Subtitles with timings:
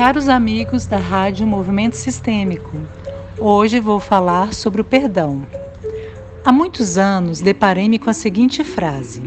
[0.00, 2.80] Caros amigos da Rádio Movimento Sistêmico,
[3.38, 5.46] hoje vou falar sobre o perdão.
[6.42, 9.22] Há muitos anos deparei-me com a seguinte frase: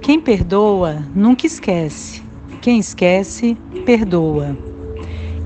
[0.00, 2.22] Quem perdoa nunca esquece,
[2.62, 4.56] quem esquece, perdoa.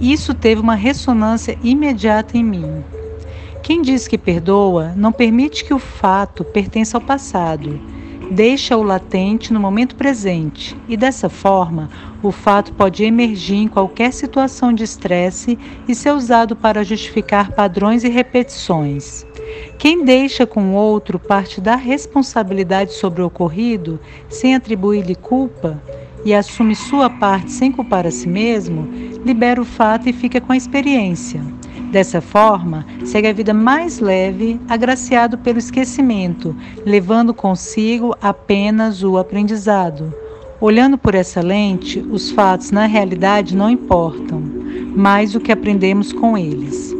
[0.00, 2.84] Isso teve uma ressonância imediata em mim.
[3.64, 7.80] Quem diz que perdoa não permite que o fato pertença ao passado
[8.30, 11.90] deixa-o latente no momento presente e, dessa forma,
[12.22, 15.58] o fato pode emergir em qualquer situação de estresse
[15.88, 19.26] e ser usado para justificar padrões e repetições.
[19.78, 25.82] Quem deixa com o outro parte da responsabilidade sobre o ocorrido, sem atribuir-lhe culpa,
[26.24, 28.86] e assume sua parte sem culpar a si mesmo,
[29.24, 31.42] libera o fato e fica com a experiência.
[31.90, 36.54] Dessa forma, segue a vida mais leve, agraciado pelo esquecimento,
[36.86, 40.14] levando consigo apenas o aprendizado.
[40.60, 44.40] Olhando por essa lente, os fatos na realidade não importam,
[44.94, 46.94] mais o que aprendemos com eles.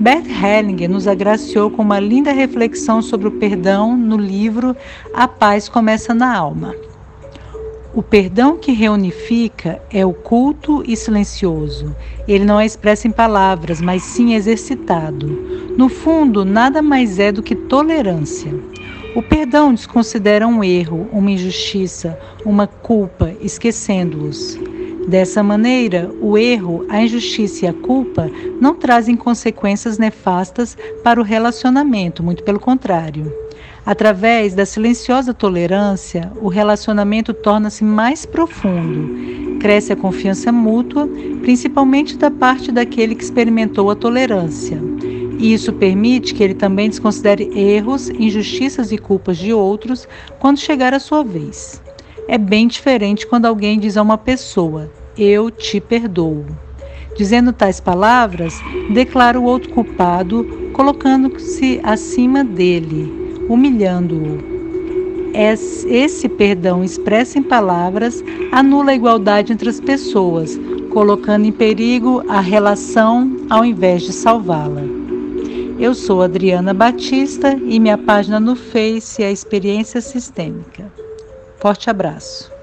[0.00, 4.76] Bert Hellinger nos agraciou com uma linda reflexão sobre o perdão no livro
[5.14, 6.74] A Paz Começa na Alma.
[7.96, 11.94] O perdão que reunifica é oculto e silencioso.
[12.26, 15.28] Ele não é expresso em palavras, mas sim exercitado.
[15.78, 18.52] No fundo, nada mais é do que tolerância.
[19.14, 24.58] O perdão desconsidera um erro, uma injustiça, uma culpa, esquecendo-os.
[25.06, 31.24] Dessa maneira, o erro, a injustiça e a culpa não trazem consequências nefastas para o
[31.24, 33.30] relacionamento, muito pelo contrário.
[33.84, 39.58] Através da silenciosa tolerância, o relacionamento torna-se mais profundo.
[39.60, 41.06] Cresce a confiança mútua,
[41.42, 44.80] principalmente da parte daquele que experimentou a tolerância.
[45.38, 50.94] E isso permite que ele também desconsidere erros, injustiças e culpas de outros quando chegar
[50.94, 51.82] a sua vez.
[52.26, 56.46] É bem diferente quando alguém diz a uma pessoa: Eu te perdoo.
[57.16, 64.54] Dizendo tais palavras, declara o outro culpado, colocando-se acima dele humilhando-o.
[65.34, 70.58] Esse perdão expresso em palavras anula a igualdade entre as pessoas,
[70.90, 74.82] colocando em perigo a relação ao invés de salvá-la.
[75.78, 81.03] Eu sou Adriana Batista e minha página no Face é Experiência Sistêmica.
[81.64, 82.53] Forte abraço.